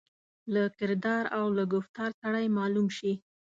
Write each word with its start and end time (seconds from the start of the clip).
له 0.53 0.63
کردار 0.79 1.23
او 1.37 1.45
له 1.57 1.63
ګفتار 1.73 2.09
سړای 2.19 2.47
معلوم 2.57 2.87
شي. 2.97 3.13